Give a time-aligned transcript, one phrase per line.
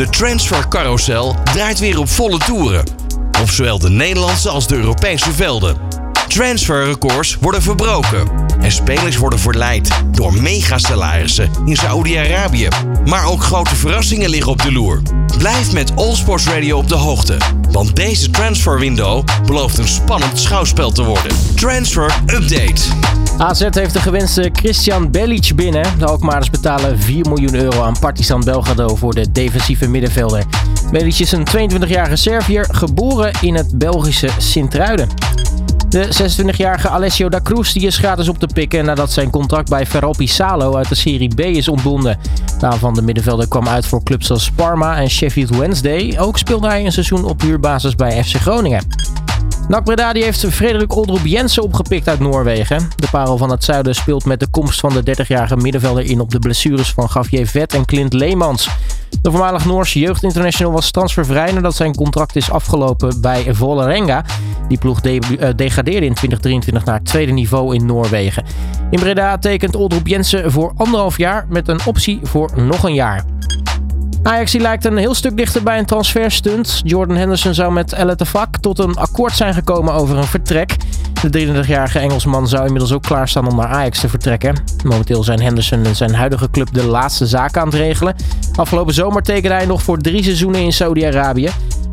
[0.00, 2.84] De transfercarousel draait weer op volle toeren.
[3.40, 5.76] Op zowel de Nederlandse als de Europese velden.
[6.28, 8.49] Transferrecords worden verbroken.
[8.60, 12.68] En spelers worden verleid door megasalarissen in Saoedi-Arabië.
[13.04, 15.02] Maar ook grote verrassingen liggen op de loer.
[15.38, 17.36] Blijf met All Sports Radio op de hoogte.
[17.70, 21.32] Want deze transferwindow belooft een spannend schouwspel te worden.
[21.54, 22.82] Transfer Update.
[23.38, 25.98] AZ heeft de gewenste Christian Belic binnen.
[25.98, 30.44] De Alkmaarders betalen 4 miljoen euro aan Partizan Belgrado voor de defensieve middenvelder.
[30.90, 35.08] Belic is een 22-jarige Serviër, geboren in het Belgische Sint-Truiden.
[35.90, 39.86] De 26-jarige Alessio da Cruz die is gratis op te pikken nadat zijn contract bij
[39.86, 42.18] Ferro Salo uit de Serie B is ontbonden.
[42.58, 46.16] De van de middenvelder kwam uit voor clubs als Parma en Sheffield Wednesday.
[46.18, 48.84] Ook speelde hij een seizoen op huurbasis bij FC Groningen.
[49.68, 52.88] NAC Breda die heeft Frederik Oldroep Jensen opgepikt uit Noorwegen.
[52.96, 56.30] De parel van het zuiden speelt met de komst van de 30-jarige middenvelder in op
[56.30, 58.68] de blessures van Gavier Vet en Clint Leemans.
[59.22, 64.24] De voormalig Noorse jeugdinternational was transfervrij nadat zijn contract is afgelopen bij Vålerenga.
[64.70, 68.44] Die ploeg de uh, degradeerde in 2023 naar tweede niveau in Noorwegen.
[68.90, 73.24] In Breda tekent Oldroep Jensen voor anderhalf jaar met een optie voor nog een jaar.
[74.22, 76.80] Ajax lijkt een heel stuk dichter bij een transferstunt.
[76.84, 80.76] Jordan Henderson zou met El Vak tot een akkoord zijn gekomen over een vertrek.
[81.22, 84.54] De 33-jarige Engelsman zou inmiddels ook klaarstaan om naar Ajax te vertrekken.
[84.84, 88.14] Momenteel zijn Henderson en zijn huidige club de laatste zaak aan het regelen.
[88.54, 91.50] Afgelopen zomer tekende hij nog voor drie seizoenen in Saudi-Arabië.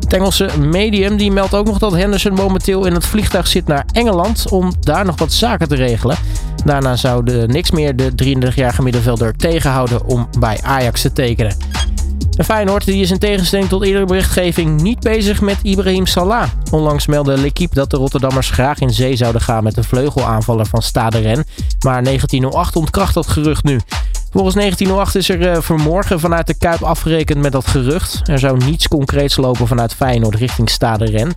[0.08, 3.84] Het Engelse Medium die meldt ook nog dat Henderson momenteel in het vliegtuig zit naar
[3.92, 6.16] Engeland om daar nog wat zaken te regelen.
[6.64, 11.56] Daarna zou de niks meer de 33-jarige middenvelder tegenhouden om bij Ajax te tekenen.
[12.36, 16.48] En Feyenoord die is in tegenstelling tot eerdere berichtgeving niet bezig met Ibrahim Salah.
[16.70, 20.82] Onlangs meldde L'Equipe dat de Rotterdammers graag in zee zouden gaan met een vleugelaanvaller van
[20.82, 21.46] Stade Rennes.
[21.84, 23.80] Maar 1908 ontkracht dat gerucht nu.
[24.30, 28.20] Volgens 1908 is er uh, vanmorgen vanuit de Kuip afgerekend met dat gerucht.
[28.24, 31.34] Er zou niets concreets lopen vanuit Feyenoord richting Stade Rennes.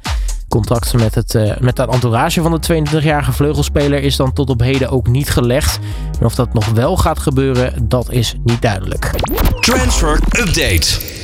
[0.49, 4.59] Contact met het, uh, met het entourage van de 22-jarige vleugelspeler is dan tot op
[4.59, 5.79] heden ook niet gelegd.
[6.19, 9.11] En of dat nog wel gaat gebeuren, dat is niet duidelijk.
[9.59, 11.20] Transfer Update.